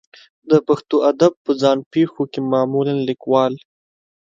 [0.49, 3.53] د پښتو ادب په ځان پېښو کې معمولا لیکوال